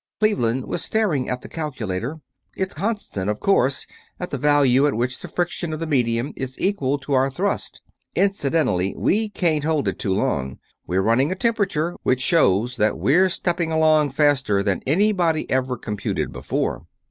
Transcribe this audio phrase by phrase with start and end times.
[0.19, 2.21] Cleveland was staring at the calculator.
[2.57, 3.85] "It's constant, of course,
[4.19, 7.83] at the value at which the friction of the medium is equal to our thrust.
[8.15, 10.57] Incidentally, we can't hold it too long.
[10.87, 16.31] We're running a temperature, which shows that we're stepping along faster than anybody ever computed
[16.33, 16.87] before.